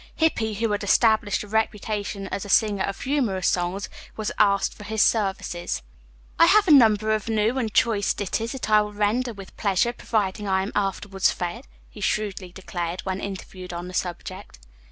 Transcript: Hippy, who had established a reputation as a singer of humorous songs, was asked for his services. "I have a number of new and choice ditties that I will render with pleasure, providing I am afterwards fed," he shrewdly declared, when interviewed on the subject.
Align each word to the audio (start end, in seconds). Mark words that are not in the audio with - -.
Hippy, 0.15 0.55
who 0.55 0.71
had 0.71 0.83
established 0.83 1.43
a 1.43 1.47
reputation 1.47 2.25
as 2.29 2.43
a 2.43 2.49
singer 2.49 2.83
of 2.85 2.99
humorous 3.01 3.47
songs, 3.47 3.87
was 4.17 4.31
asked 4.39 4.73
for 4.73 4.83
his 4.83 5.03
services. 5.03 5.83
"I 6.39 6.47
have 6.47 6.67
a 6.67 6.71
number 6.71 7.11
of 7.13 7.29
new 7.29 7.59
and 7.59 7.71
choice 7.71 8.11
ditties 8.15 8.53
that 8.53 8.67
I 8.71 8.81
will 8.81 8.93
render 8.93 9.31
with 9.31 9.55
pleasure, 9.57 9.93
providing 9.93 10.47
I 10.47 10.63
am 10.63 10.71
afterwards 10.73 11.29
fed," 11.29 11.67
he 11.87 12.01
shrewdly 12.01 12.51
declared, 12.51 13.01
when 13.01 13.21
interviewed 13.21 13.73
on 13.73 13.87
the 13.87 13.93
subject. 13.93 14.57